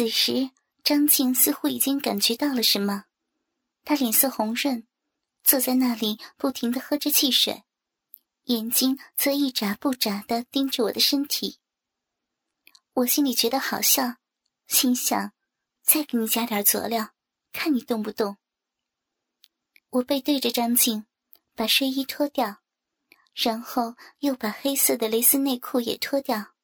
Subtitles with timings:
[0.00, 0.50] 此时，
[0.82, 3.04] 张静似乎已经感觉到了什么，
[3.84, 4.88] 她脸色红润，
[5.44, 7.64] 坐在那里不停的喝着汽水，
[8.44, 11.58] 眼睛则一眨不眨的盯着我的身体。
[12.94, 14.14] 我心里觉得好笑，
[14.66, 15.32] 心想：
[15.82, 17.10] 再给你加点佐料，
[17.52, 18.38] 看你动不动。
[19.90, 21.04] 我背对着张静，
[21.54, 22.62] 把睡衣脱掉，
[23.34, 26.54] 然后又把黑色的蕾丝内裤也脱掉。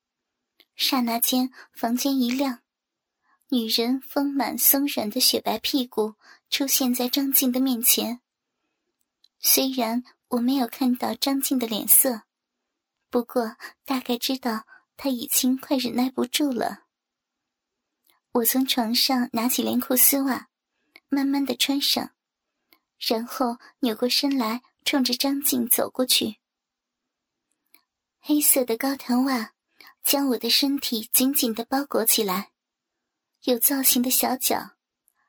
[0.75, 2.62] 刹那间，房间一亮，
[3.49, 6.14] 女人丰满松软的雪白屁股
[6.50, 8.21] 出现在张静的面前。
[9.39, 12.23] 虽然我没有看到张静的脸色，
[13.09, 16.87] 不过大概知道她已经快忍耐不住了。
[18.32, 20.49] 我从床上拿起连裤丝袜，
[21.09, 22.11] 慢慢的穿上。
[22.99, 26.39] 然后扭过身来，冲着张静走过去。
[28.18, 29.53] 黑色的高弹袜
[30.03, 32.51] 将我的身体紧紧的包裹起来，
[33.47, 34.73] 有造型的小脚，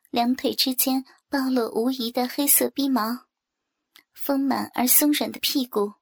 [0.10, 3.28] 两腿之间暴露无遗的黑色逼毛，
[4.12, 5.94] 丰满而松软的屁股，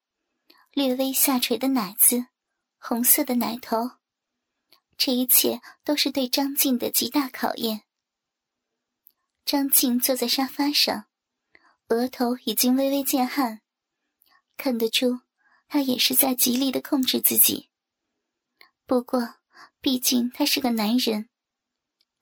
[0.72, 2.28] 略微下垂的奶子，
[2.80, 3.92] 红色的奶头，
[4.96, 7.82] 这一切都是对张静的极大考验。
[9.44, 11.08] 张静坐在沙发上。
[11.90, 13.62] 额头已经微微见汗，
[14.56, 15.20] 看得出
[15.68, 17.70] 他也是在极力的控制自己。
[18.88, 19.36] 不过，
[19.82, 21.30] 毕竟他是个男人，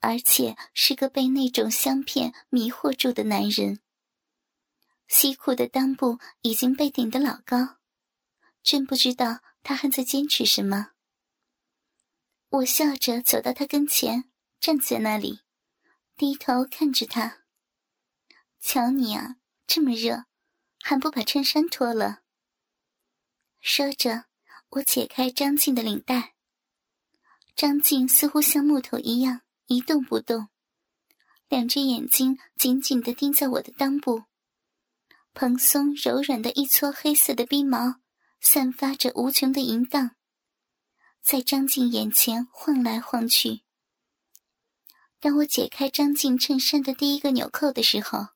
[0.03, 3.79] 而且是个被那种香片迷惑住的男人。
[5.07, 7.77] 西裤的裆部已经被顶得老高，
[8.61, 10.89] 真不知道他还在坚持什么。
[12.49, 14.29] 我笑着走到他跟前，
[14.59, 15.39] 站在那里，
[16.17, 17.45] 低头看着他。
[18.59, 19.37] 瞧你啊！
[19.65, 20.25] 这么热，
[20.81, 22.23] 还不把衬衫脱了？
[23.61, 24.25] 说着，
[24.71, 26.35] 我解开张静的领带。
[27.55, 30.49] 张静似乎像木头一样一动不动，
[31.47, 34.23] 两只眼睛紧紧地盯在我的裆部，
[35.33, 38.01] 蓬松柔软的一撮黑色的逼毛，
[38.39, 40.15] 散发着无穷的淫荡，
[41.21, 43.61] 在张静眼前晃来晃去。
[45.19, 48.29] 当我解开张静衬衫的第一个纽扣的时候。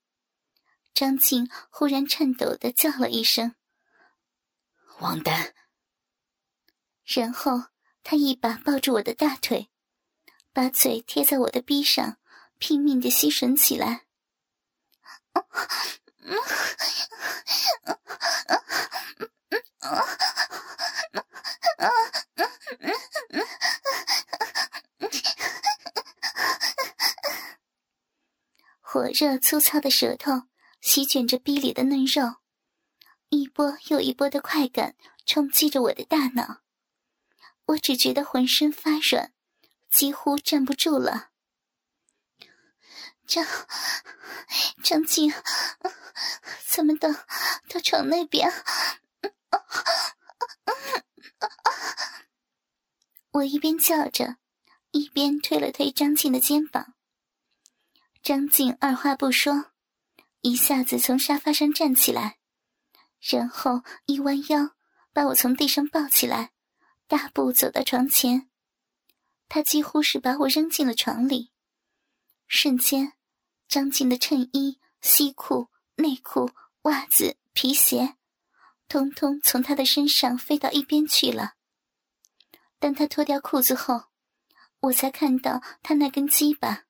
[0.93, 3.53] 张静忽然颤抖的叫了一声
[4.99, 5.53] ：“王丹。”
[7.05, 7.65] 然后
[8.01, 9.69] 他一把抱住我的大腿，
[10.57, 12.17] 把嘴贴在我的逼上，
[12.57, 14.07] 拼命的吸吮起来。
[28.81, 30.47] 火热粗糙的舌头。
[30.81, 32.37] 席卷着逼里的嫩肉，
[33.29, 36.61] 一波又一波的快感冲击着我的大脑，
[37.65, 39.33] 我只觉得浑身发软，
[39.89, 41.29] 几乎站不住了。
[43.25, 43.45] 张
[44.83, 45.33] 张静，
[46.65, 48.51] 怎么到到床那边？
[53.31, 54.37] 我一边叫着，
[54.91, 56.93] 一边推了推张静的肩膀。
[58.23, 59.71] 张静二话不说。
[60.41, 62.37] 一下子从沙发上站起来，
[63.19, 64.75] 然后一弯腰，
[65.11, 66.51] 把我从地上抱起来，
[67.07, 68.47] 大步走到床前。
[69.49, 71.51] 他几乎是把我扔进了床里。
[72.47, 73.13] 瞬间，
[73.67, 76.51] 张静的衬衣、西裤、内裤、
[76.83, 78.15] 袜子、皮鞋，
[78.87, 81.55] 通通从他的身上飞到一边去了。
[82.79, 84.05] 当他脱掉裤子后，
[84.79, 86.85] 我才看到他那根鸡巴。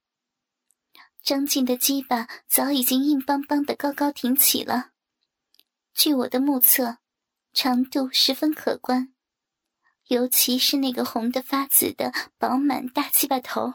[1.23, 4.91] 张静的鸡巴早已经硬邦邦的高高挺起了，
[5.93, 6.99] 据我的目测，
[7.53, 9.13] 长度十分可观，
[10.07, 13.73] 尤其是那个红的发紫的饱满大鸡巴头，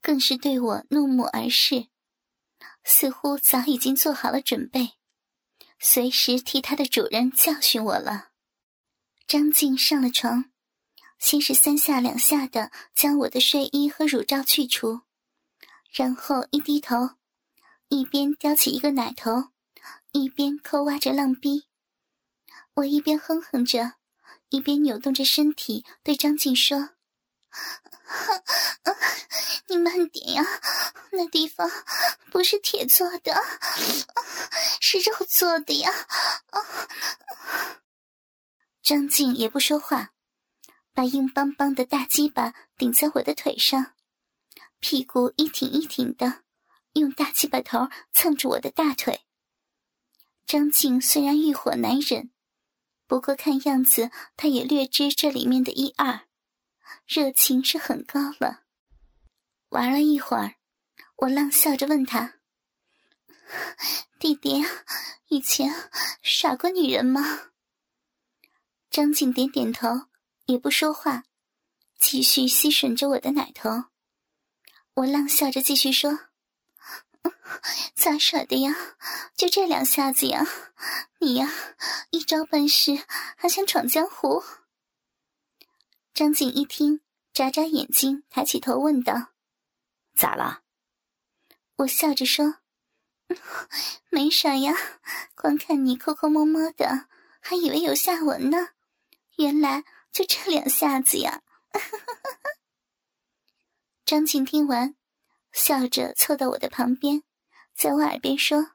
[0.00, 1.88] 更是对我怒目而视，
[2.84, 4.92] 似乎早已经做好了准备，
[5.78, 8.30] 随时替他的主人教训我了。
[9.26, 10.46] 张静上了床，
[11.18, 15.02] 先是三下两下的将我的睡衣和乳罩去除。
[15.92, 17.10] 然后一低头，
[17.88, 19.50] 一边叼起一个奶头，
[20.12, 21.66] 一边抠挖着浪逼。
[22.74, 23.96] 我一边哼哼着，
[24.52, 26.90] 一边扭动着身体，对张静说
[29.66, 30.44] ：“你慢点呀，
[31.12, 31.70] 那地方
[32.30, 33.34] 不是铁做的，
[34.78, 35.90] 是肉做的呀。”
[38.82, 40.12] 张静也不说话，
[40.92, 43.94] 把硬邦邦的大鸡巴顶在我的腿上。
[44.80, 46.42] 屁股一挺一挺的，
[46.92, 49.22] 用大鸡巴头蹭着我的大腿。
[50.44, 52.30] 张静虽然欲火难忍，
[53.12, 56.28] 不过看样子他也略知这里面的一二，
[57.06, 58.62] 热情是很高了。
[59.68, 60.54] 玩了一会儿，
[61.16, 62.36] 我浪笑着问他
[64.18, 64.64] ：“弟弟，
[65.28, 65.90] 以前
[66.22, 67.50] 耍过女人吗？”
[68.88, 70.06] 张静点点头，
[70.46, 71.24] 也不说话，
[71.98, 73.68] 继续吸吮着我的奶头。
[74.94, 76.18] 我浪笑着继续说
[77.94, 78.74] ：“咋耍的呀？
[79.36, 80.44] 就这两下子呀？
[81.20, 81.50] 你呀，
[82.10, 83.04] 一招半式，
[83.36, 84.42] 还想闯江湖？”
[86.14, 87.00] 张静一听，
[87.32, 89.28] 眨眨眼睛，抬起头问道
[90.14, 90.62] ：“咋了？”
[91.76, 92.56] 我笑着说
[94.10, 94.74] ：“没啥呀，
[95.34, 97.08] 光看你抠抠摸摸的，
[97.40, 98.70] 还以为有下文呢。
[99.36, 101.42] 原来就这两下子呀！”
[104.04, 104.94] 张静听完，
[105.52, 107.22] 笑着凑到我的旁边，
[107.74, 108.72] 在我耳边说：“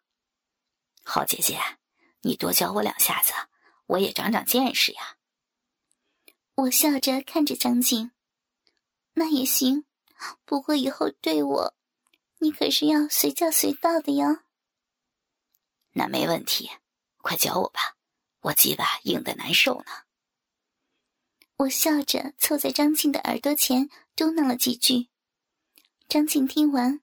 [1.04, 1.60] 好姐姐，
[2.22, 3.34] 你多教我两下子，
[3.88, 5.18] 我也长长见识呀。”
[6.56, 8.12] 我笑着看着张静，
[9.14, 9.86] 那也行，
[10.46, 11.74] 不过以后对我，
[12.40, 14.44] 你可是要随叫随到的哟。
[15.92, 16.70] 那没问题，
[17.18, 17.96] 快教我吧，
[18.42, 19.92] 我鸡巴硬的难受呢。
[21.58, 25.10] 我笑着凑在张静的耳朵前嘟囔了几句。
[26.08, 27.02] 张静听完，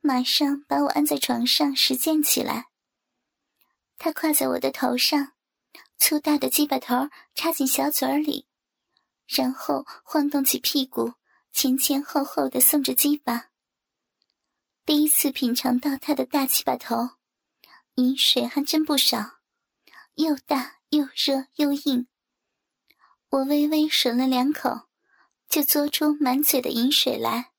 [0.00, 2.68] 马上把我按在床上实践起来。
[3.98, 5.32] 他跨在我的头上，
[5.98, 8.46] 粗大的鸡巴头插进小嘴里，
[9.26, 11.12] 然后晃动起屁股，
[11.52, 13.50] 前前后后的送着鸡巴。
[14.86, 17.16] 第一次品尝到他的大鸡巴头，
[17.96, 19.40] 饮水还真不少，
[20.14, 22.08] 又大又热又硬。
[23.28, 24.88] 我微微吮了两口，
[25.50, 27.52] 就嘬出满嘴的饮水来。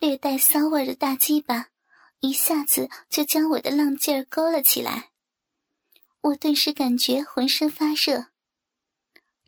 [0.00, 1.68] 略带骚味的大鸡巴，
[2.20, 5.10] 一下子就将我的浪劲儿勾了起来。
[6.22, 8.28] 我顿时感觉浑身发热。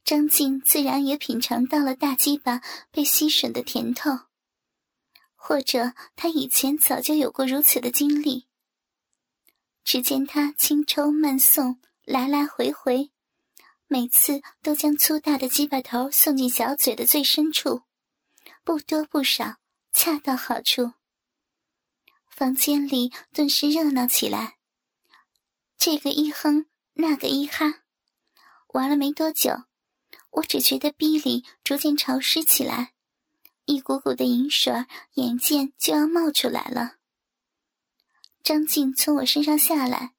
[0.04, 2.60] 张静自然也品尝到了大鸡巴
[2.90, 4.10] 被吸吮的甜头，
[5.34, 8.46] 或者他以前早就有过如此的经历。
[9.82, 13.10] 只见他轻抽慢送，来来回回，
[13.86, 17.84] 每次都将粗大的鸡巴头送进小嘴的最深处，
[18.62, 19.61] 不多不少。
[19.92, 20.94] 恰到好处，
[22.28, 24.56] 房间里顿时热闹起来。
[25.76, 27.82] 这个一哼，那个一哈，
[28.68, 29.64] 玩了没多久，
[30.30, 32.94] 我只觉得逼里逐渐潮湿起来，
[33.66, 34.72] 一股股的银水
[35.14, 36.96] 眼见就要冒出来了。
[38.42, 40.14] 张静从我身上下来，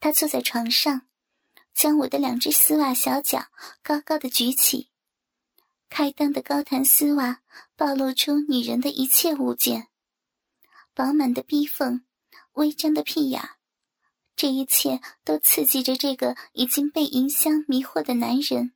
[0.00, 1.02] 她坐在床上，
[1.72, 3.46] 将我的两只丝袜小脚
[3.82, 4.89] 高高的举起。
[5.90, 7.42] 开裆的高弹丝袜
[7.76, 9.88] 暴露出女人的一切物件，
[10.94, 12.04] 饱满的逼缝，
[12.52, 13.42] 微张的屁眼，
[14.36, 18.72] 这一切都刺激着这个已经被银香迷惑的男人。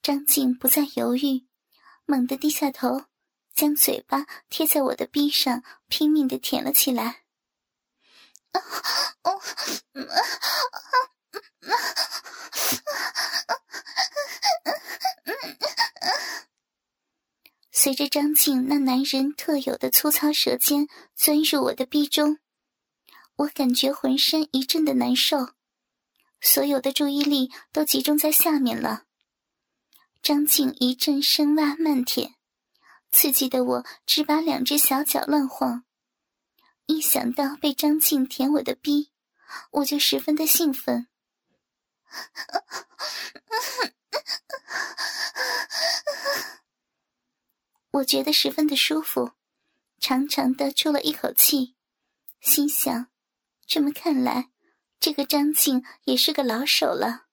[0.00, 1.46] 张静不再犹豫，
[2.06, 3.04] 猛地低下头，
[3.54, 7.22] 将嘴巴贴在我的逼上，拼命的舔了起来。
[17.82, 20.86] 随着张静那男人特有的粗糙舌尖
[21.16, 22.38] 钻入我的逼中，
[23.34, 25.48] 我感觉浑身一阵的难受，
[26.40, 29.06] 所有的注意力都集中在下面了。
[30.22, 32.36] 张静一阵深挖慢舔，
[33.10, 35.82] 刺激的我只把两只小脚乱晃。
[36.86, 39.10] 一想到被张静舔我的逼，
[39.72, 41.08] 我就十分的兴奋。
[47.92, 49.32] 我觉得十分的舒服，
[50.00, 51.74] 长长的出了一口气，
[52.40, 53.08] 心想：
[53.66, 54.50] 这么看来，
[54.98, 57.26] 这个张静也是个老手了，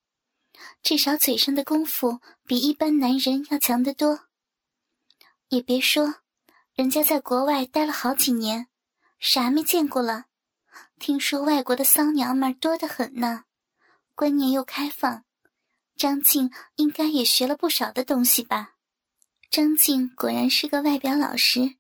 [0.83, 4.27] 至少嘴上的功夫比一般男人要强得多。
[5.47, 6.15] 也别说，
[6.73, 8.67] 人家在国外待了好几年，
[9.17, 10.25] 啥没见过了。
[10.99, 13.45] 听说外国的骚娘们多得很呢，
[14.13, 15.23] 观念又开放，
[15.95, 18.75] 张静应该也学了不少的东西吧。
[19.49, 21.75] 张静果然是个外表老实、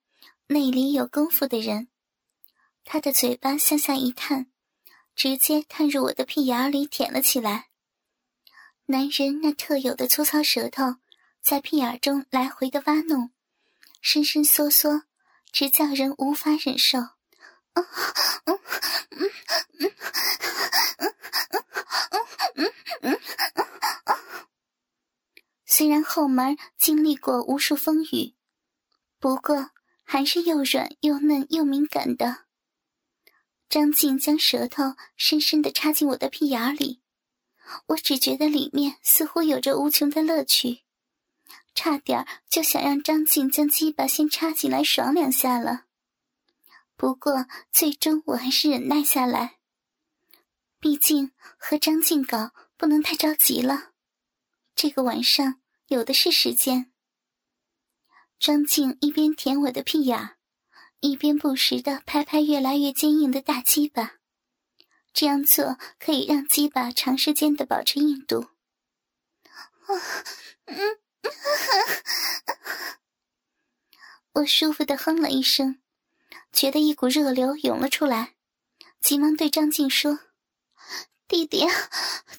[0.47, 1.87] 内里有功夫的人。
[2.83, 4.47] 他的嘴巴向下一探，
[5.15, 7.67] 直接探入我的屁眼里舔了起来。
[8.87, 10.95] 男人那特有的粗糙舌头
[11.43, 13.29] 在屁眼中来回的挖弄，
[14.01, 15.03] 伸伸缩缩，
[15.51, 16.97] 直叫人无法忍受。
[25.71, 28.33] 虽然后门经历过无数风雨，
[29.19, 29.69] 不过
[30.03, 32.45] 还是又软又嫩又敏感的。
[33.69, 37.03] 张静将舌头深深的插进我的屁眼里，
[37.89, 40.85] 我只觉得里面似乎有着无穷的乐趣。
[41.75, 45.85] 差点就想让张静将鸡巴先插进来爽两下了。
[46.97, 49.59] 不过最终我还是忍耐下来，
[50.79, 53.91] 毕竟和张静搞不能太着急了。
[54.81, 56.93] 这个晚上有的是时间。
[58.39, 60.37] 张静一边舔我的屁眼，
[61.01, 64.19] 一边不时的拍拍越来越坚硬的大鸡巴，
[65.11, 68.51] 这样做可以让鸡巴长时间的保持硬度。
[74.31, 75.81] 我舒服的哼了一声，
[76.53, 78.35] 觉得一股热流涌了出来，
[79.01, 80.19] 急忙对张静说
[81.27, 81.67] ：“弟弟，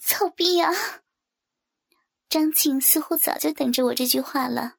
[0.01, 0.71] 操逼呀！”
[2.31, 4.77] 张静似乎早就等着我这句话了，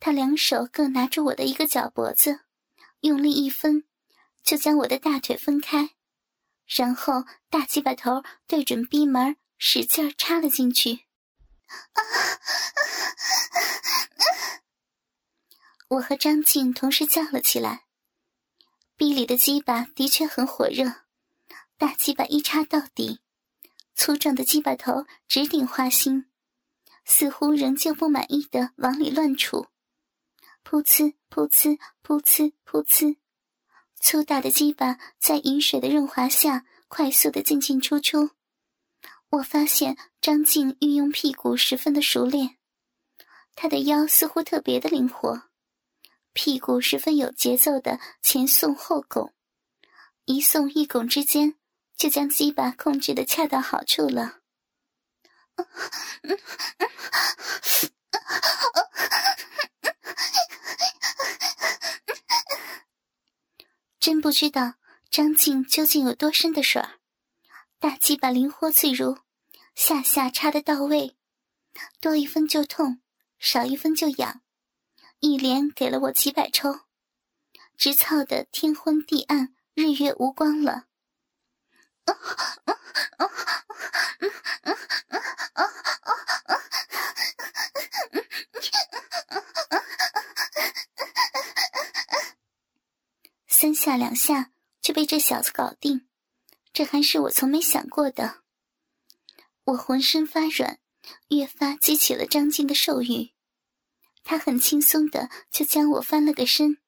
[0.00, 2.40] 他两手各拿住我的一个脚脖子，
[3.02, 3.84] 用力一分，
[4.42, 5.90] 就将我的大腿分开，
[6.66, 11.06] 然后大鸡巴头对准逼门，使劲插了进去。
[15.86, 17.84] 我和张静同时叫了起来。
[18.96, 21.04] 逼里的鸡巴的确很火热，
[21.78, 23.20] 大鸡巴一插到底，
[23.94, 26.28] 粗壮的鸡巴头直顶花心，
[27.06, 29.68] 似乎仍旧不满意的往里乱杵，
[30.64, 33.16] 噗呲噗呲噗呲噗呲，
[34.00, 38.30] 粗大的鸡巴在饮水的润滑下快速的进进出出。
[39.30, 42.56] 我发现张静运用屁股十分的熟练，
[43.54, 45.44] 她的腰似乎特别的灵活，
[46.32, 49.32] 屁股十分有节奏的前送后拱，
[50.24, 51.54] 一送一拱之间
[51.96, 54.40] 就将鸡巴控制的恰到好处了。
[63.98, 64.74] 真不知道
[65.10, 67.00] 张静究竟有多深的水儿。
[67.78, 69.18] 大鸡巴灵活自如，
[69.74, 71.16] 下下插的到位，
[72.00, 73.00] 多一分就痛，
[73.38, 74.42] 少一分就痒，
[75.18, 76.80] 一连给了我几百抽，
[77.76, 80.84] 直操的天昏地暗，日月无光了。
[93.48, 96.06] 三下两下就被这小子搞定。
[96.72, 98.42] 这还是我从没想过的。
[99.64, 100.78] 我浑身发软，
[101.28, 103.32] 越发激起了张静的兽欲。
[104.24, 106.78] 他很轻松的就将我翻了个身，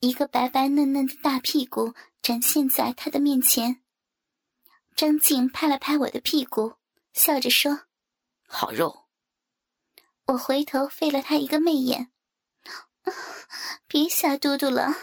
[0.00, 3.80] 一个白白嫩嫩的大屁股展现在他的面前。
[4.94, 6.74] 张静拍了拍我的屁股，
[7.18, 7.88] 笑着说
[8.46, 9.08] ：“好肉。”
[10.26, 12.12] 我回头飞了他一个媚眼
[13.88, 14.94] ：“别瞎嘟嘟了，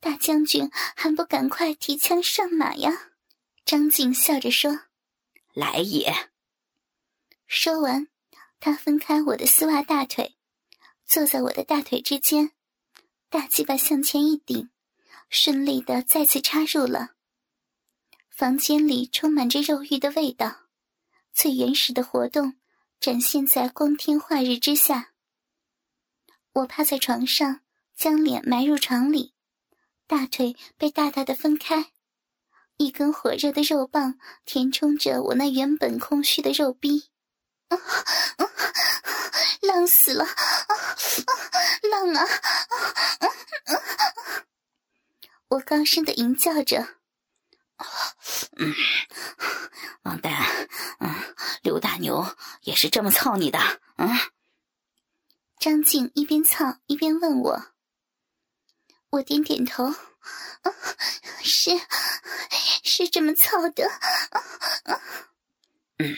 [0.00, 3.12] 大将军还不赶快提枪上马呀！”
[3.64, 4.86] 张静笑着说
[5.54, 6.30] ：“来也。”
[7.46, 8.08] 说完，
[8.58, 10.36] 他分开我的丝袜大腿，
[11.04, 12.52] 坐在我的大腿之间，
[13.28, 14.70] 大鸡巴向前一顶，
[15.28, 17.10] 顺利的再次插入了。
[18.30, 20.61] 房间里充满着肉欲的味道，
[21.34, 22.54] 最原始的活动
[23.00, 25.12] 展现在光天化日之下。
[26.52, 27.60] 我趴在床上，
[27.96, 29.34] 将脸埋入床里，
[30.06, 31.92] 大腿被大大的分开。
[32.76, 37.10] 一根火热的肉棒填充着我那原本空虚的肉壁，
[39.60, 40.26] 浪死了，
[41.90, 42.26] 浪啊！
[45.48, 46.96] 我高声的吟叫着
[48.56, 48.74] ：“嗯，
[50.02, 50.32] 王丹，
[51.00, 51.14] 嗯，
[51.62, 53.58] 刘大牛也是这么操你的？”
[53.98, 54.08] 嗯。
[55.58, 57.66] 张静一边操一边问我，
[59.10, 59.94] 我点点头。
[61.44, 61.70] 是，
[62.82, 63.88] 是这么操的。
[65.98, 66.16] 嗯，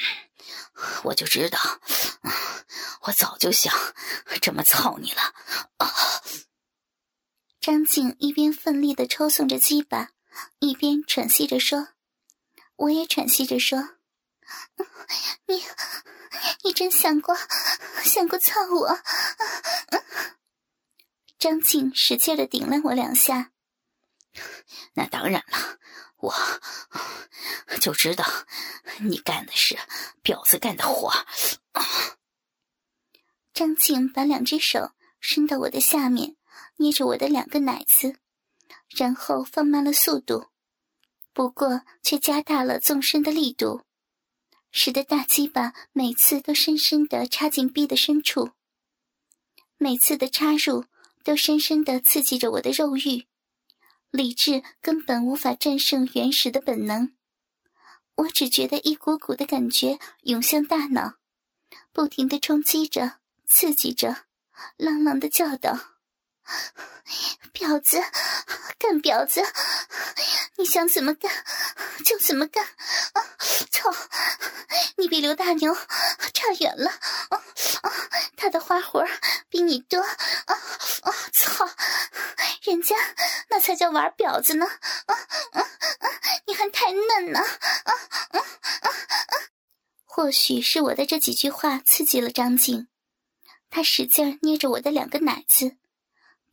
[1.02, 1.58] 我就知道，
[3.02, 3.74] 我早就想
[4.40, 5.34] 这么操你了。
[7.60, 10.10] 张静一边奋力的抽送着鸡巴，
[10.58, 11.88] 一边喘息着说
[12.76, 13.78] ：“我也喘息着说，
[15.46, 15.62] 你，
[16.64, 17.36] 你真想过，
[18.02, 18.98] 想过操我？”
[21.38, 23.52] 张静使劲的顶了我两下。
[24.94, 25.78] 那当然了，
[26.16, 26.34] 我
[27.80, 28.24] 就知道
[29.00, 29.78] 你干的是
[30.22, 31.12] 婊子干的活。
[33.52, 36.36] 张静把两只手伸到我的下面，
[36.76, 38.18] 捏着我的两个奶子，
[38.94, 40.46] 然后放慢了速度，
[41.32, 43.82] 不过却加大了纵深的力度，
[44.70, 48.50] 使得大鸡巴每次都深深的插进逼的深处，
[49.76, 50.84] 每次的插入
[51.22, 53.26] 都深深的刺激着我的肉欲。
[54.10, 57.14] 理智根本无法战胜原始的本能，
[58.14, 61.14] 我只觉得一股股的感觉涌向大脑，
[61.92, 64.26] 不停的冲击着、刺激着，
[64.76, 65.76] 浪浪的叫道
[67.54, 68.02] ：“婊子，
[68.78, 69.42] 干婊子！
[70.56, 71.30] 你想怎么干
[72.04, 72.64] 就怎么干！
[72.64, 73.22] 啊
[73.70, 73.92] 操，
[74.96, 75.74] 你比刘大牛
[76.32, 76.90] 差远了！
[77.30, 77.42] 啊
[78.36, 79.04] 他的花活
[79.48, 80.00] 比你多！
[80.00, 80.54] 啊
[81.02, 81.14] 啊！
[81.32, 81.68] 操，
[82.62, 82.94] 人家
[83.48, 84.66] 那才叫玩婊子呢！
[84.66, 85.14] 啊
[85.52, 86.10] 啊啊！
[86.46, 87.40] 你还太嫩呢！
[87.40, 87.92] 啊
[88.30, 88.38] 啊
[88.80, 89.34] 啊啊！
[90.04, 92.88] 或许是我的这几句话刺激了张静。
[93.70, 95.76] 他使劲捏着我的两个奶子，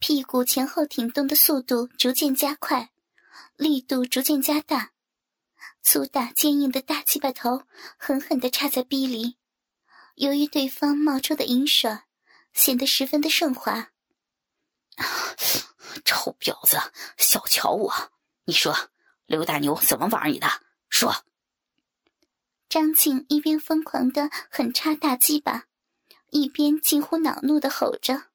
[0.02, 2.90] 屁股前后挺动的速度逐渐加快，
[3.56, 4.94] 力度逐渐加大，
[5.84, 7.62] 粗大坚硬的大鸡巴头
[7.98, 9.38] 狠狠地插在逼里。
[10.16, 12.00] 由于对方冒出的银水，
[12.52, 13.92] 显得十分的顺滑。
[16.04, 16.80] 臭婊子，
[17.18, 17.94] 小瞧我！
[18.46, 18.76] 你说
[19.28, 20.48] 刘大牛怎么玩你的？
[20.90, 21.24] 说。
[22.68, 25.66] 张静一边疯狂的狠插大鸡巴。
[26.32, 28.31] 一边近乎恼怒的吼着，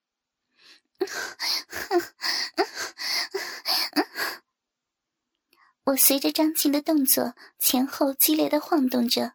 [5.84, 9.34] 我随着张琴的动作前后激烈的晃动着，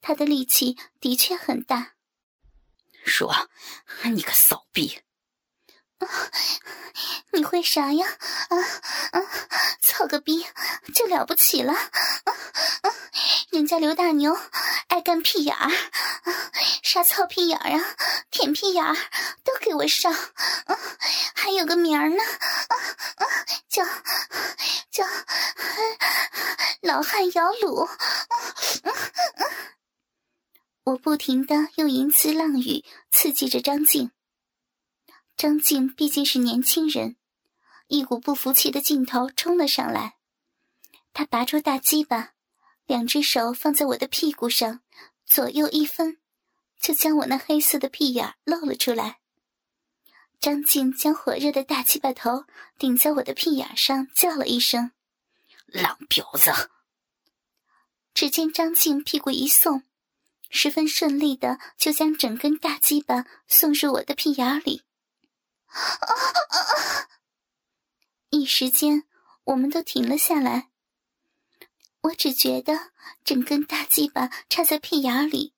[0.00, 1.96] 他的力气的确很大。
[3.04, 3.50] 说，
[4.04, 5.00] 你个骚逼！
[5.98, 6.08] 啊
[7.32, 8.06] 你会啥呀？
[8.48, 8.56] 啊
[9.12, 9.22] 啊！
[9.80, 10.46] 操个逼，
[10.94, 11.72] 就了不起了！
[11.72, 12.32] 啊
[12.82, 12.90] 啊！
[13.50, 14.38] 人家刘大牛
[14.88, 15.70] 爱干屁眼儿，
[16.82, 17.94] 啥操屁眼儿啊，
[18.30, 18.94] 舔屁眼儿
[19.44, 20.12] 都给我上！
[20.12, 20.78] 啊，
[21.34, 22.76] 还有个名儿呢，啊
[23.16, 23.24] 啊，
[23.68, 23.84] 叫
[24.90, 25.04] 叫
[26.80, 27.84] 老汉摇橹！
[27.84, 27.98] 啊
[28.84, 29.42] 啊啊！
[30.84, 34.10] 我不停的用银词浪语刺激着张静。
[35.36, 37.16] 张静毕竟是年轻人，
[37.88, 40.16] 一股不服气的劲头冲了上来。
[41.12, 42.32] 他拔出大鸡巴，
[42.86, 44.80] 两只手放在我的屁股上，
[45.26, 46.16] 左右一分，
[46.80, 49.18] 就将我那黑色的屁眼露了出来。
[50.40, 52.44] 张静将火热的大鸡巴头
[52.78, 54.92] 顶在我的屁眼上，叫了一声
[55.68, 56.50] ：“浪婊子！”
[58.14, 59.82] 只见张静屁股一送，
[60.48, 64.82] 十分顺利的就将整根大鸡巴送入我的屁眼里。
[65.76, 66.16] 啊
[66.48, 67.08] 啊啊
[68.30, 69.04] 一时间，
[69.44, 70.70] 我们都停了下来。
[72.02, 72.92] 我只觉得
[73.24, 75.54] 整根大鸡巴插在屁眼里，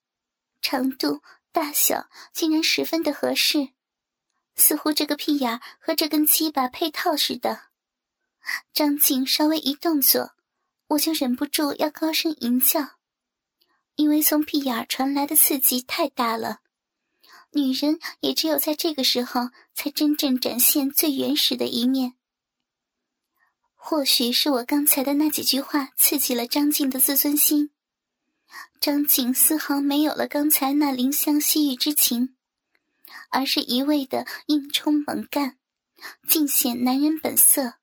[0.62, 3.70] 长度、大小竟然十分的合适，
[4.54, 7.64] 似乎这个屁眼和这根鸡巴配套似的。
[8.72, 10.34] 张静稍微一动作，
[10.88, 12.96] 我就忍不住要高声吟叫，
[13.96, 16.60] 因为从屁眼传来的刺激太大了。
[17.52, 22.14] 女人也只有在这个时候，才真正展现最原始的一面。
[23.74, 27.70] 或许是我刚才的那几句话刺激了张静的自尊心，
[28.80, 32.34] 张静丝毫没有了刚才那怜香惜玉之情，
[33.30, 35.56] 而是一味的硬冲猛干，
[36.28, 37.74] 尽显男人本色。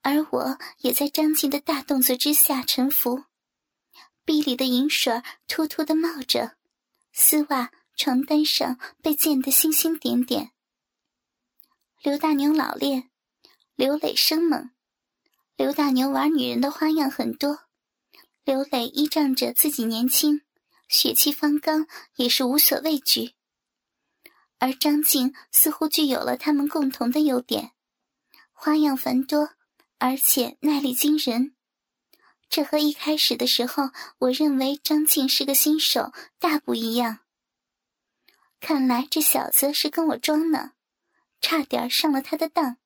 [0.00, 3.24] 而我也在张静的大动作之下臣服，
[4.24, 6.56] 臂里的银水突突的冒着，
[7.12, 7.70] 丝袜。
[7.96, 10.52] 床单上被溅得星星点点。
[12.02, 13.10] 刘大牛老练，
[13.76, 14.70] 刘磊生猛。
[15.56, 17.60] 刘大牛玩女人的花样很多，
[18.44, 20.42] 刘磊依仗着自己年轻，
[20.88, 23.34] 血气方刚，也是无所畏惧。
[24.58, 27.72] 而张静似乎具有了他们共同的优点，
[28.52, 29.50] 花样繁多，
[29.98, 31.54] 而且耐力惊人。
[32.48, 37.20] 这和一开始的时候我认为张静是个新手大不一样。
[38.62, 40.74] 看来这小子是跟我装呢，
[41.40, 42.76] 差点上了他的当。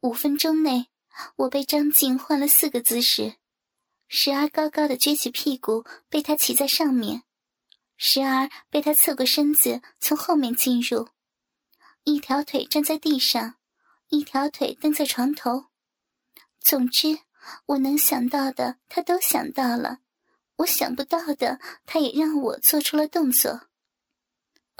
[0.00, 0.86] 五分钟内，
[1.36, 3.34] 我被张静换了四个姿势，
[4.08, 7.24] 时而高高的撅起屁股被他骑在上面，
[7.98, 11.10] 时而被他侧过身子从后面进入，
[12.04, 13.56] 一条腿站在地上，
[14.08, 15.66] 一条腿蹬在床头。
[16.60, 17.18] 总之，
[17.66, 19.98] 我能想到的他都想到了，
[20.56, 23.66] 我想不到的他也让我做出了动作。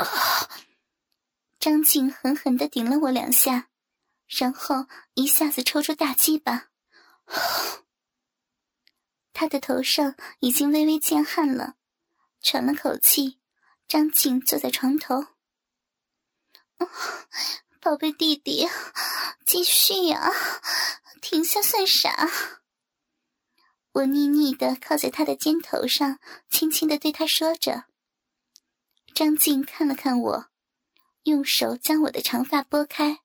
[1.61, 3.69] 张静狠狠的顶了我两下，
[4.27, 6.69] 然后一下子抽出大鸡巴。
[9.33, 11.77] 他的头上已经微微见汗了，
[12.43, 13.39] 喘了口气。
[13.89, 15.27] 张静坐在床头，
[17.81, 18.69] 宝贝弟弟，
[19.45, 20.31] 继续呀，
[21.21, 22.31] 停下算啥？
[23.91, 27.90] 我腻腻的靠在他的肩头上，轻轻的对他说着。
[29.15, 30.47] 张静看了看我，
[31.25, 33.21] 用手将我的长发拨开，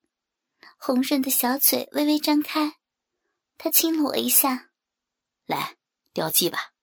[0.78, 2.78] 红润的小嘴微微张开，
[3.58, 4.70] 他亲了我一下，
[5.46, 5.78] 来
[6.14, 6.74] 叼鸡吧。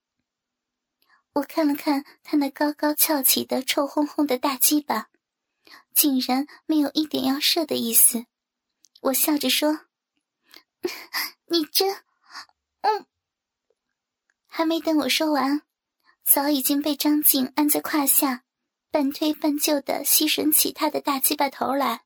[1.34, 5.08] 我看了看他那高高翘起的臭烘烘的大鸡巴，
[5.94, 8.26] 竟然没有一点要射的意思。
[9.00, 9.86] 我笑着说
[11.48, 12.04] ：“你真……
[12.82, 13.06] 嗯。”
[14.46, 15.62] 还没等我说完，
[16.22, 18.44] 早已经被张静按在胯下，
[18.92, 22.02] 半推半就的吸吮起他的大鸡巴头来。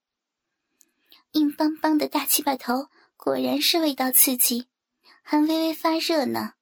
[1.33, 4.69] 硬邦邦的大鸡巴头果然是味道刺激，
[5.21, 6.55] 还微微发热呢。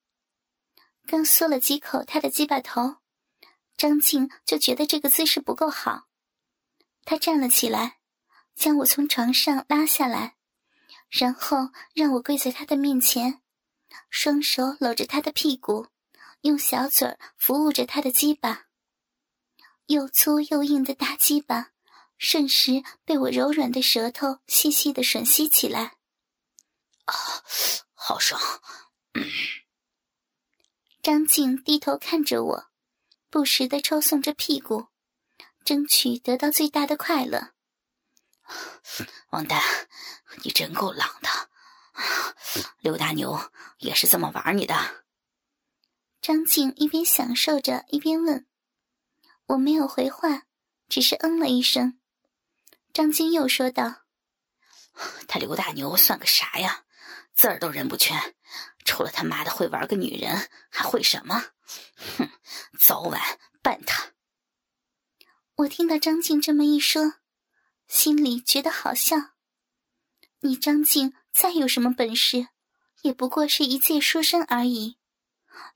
[1.06, 2.96] 刚嗦了几口他的鸡巴头，
[3.76, 6.06] 张静就觉得这个姿势不够好，
[7.04, 7.98] 他站了起来，
[8.56, 10.37] 将我从床上拉下来，
[11.10, 13.42] 然后让我跪在他的面前，
[14.08, 15.88] 双手搂着他的屁股，
[16.40, 18.63] 用小嘴儿服务着他的鸡巴。
[19.86, 21.72] 又粗又硬的大鸡巴，
[22.16, 25.96] 瞬时被我柔软的舌头细细的吮吸起来。
[27.04, 27.14] 啊，
[27.92, 28.40] 好爽！
[31.02, 32.70] 张静低头看着我，
[33.28, 34.86] 不时的抽送着屁股，
[35.64, 37.52] 争取得到最大的快乐。
[39.30, 39.60] 王丹，
[40.42, 41.28] 你真够浪的！
[42.80, 43.38] 刘大牛
[43.78, 45.04] 也是这么玩你的？
[46.22, 48.46] 张静一边享受着，一边问。
[49.46, 50.44] 我没有回话，
[50.88, 51.98] 只是嗯了一声。
[52.92, 54.02] 张静又说道
[55.26, 56.85] ：“他刘大牛算个啥呀？
[57.35, 58.35] 字儿都认不全。”
[58.87, 61.42] 除了他妈的会玩个女人，还会什么？
[62.18, 62.28] 哼，
[62.78, 63.20] 早晚
[63.62, 64.12] 办他！
[65.54, 67.14] 我听到张静这么一说，
[67.88, 69.16] 心里觉得好笑。
[70.40, 72.48] 你张静再有什么本事，
[73.00, 74.98] 也不过是一介书生而已。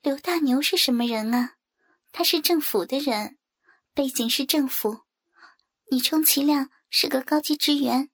[0.01, 1.55] 刘大牛是什么人啊？
[2.11, 3.38] 他是政府的人，
[3.99, 5.01] 背景是政府。
[5.91, 8.09] 你充其量是个高级职员，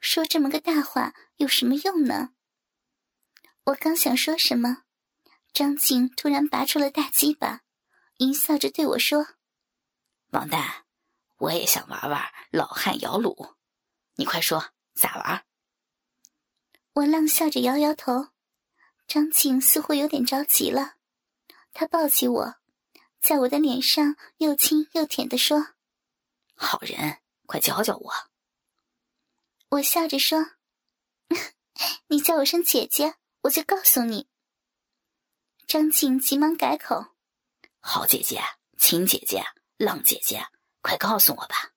[0.00, 2.30] 说这么个大话有什么用呢？
[3.66, 4.82] 我刚想说什么，
[5.52, 7.60] 张静突然拔出了大鸡巴，
[8.16, 9.24] 淫笑着对我说
[10.34, 10.84] ：“王蛋，
[11.36, 13.54] 我也想玩玩老汉摇橹，
[14.16, 15.46] 你快说咋玩？”
[16.94, 18.30] 我浪笑着摇摇头，
[19.06, 20.96] 张静似乎有点着急了，
[21.72, 22.56] 她抱起我，
[23.24, 25.68] 在我的脸上又亲又舔的说
[26.54, 28.12] ：“好人，快教教我。”
[29.70, 30.44] 我笑着说
[32.08, 34.28] ：“你叫我声姐姐。”我就告诉你，
[35.66, 37.14] 张静急忙改口
[37.80, 38.42] ：“好姐姐，
[38.78, 39.42] 亲姐姐，
[39.78, 40.46] 浪姐姐，
[40.82, 41.72] 快告诉我吧。”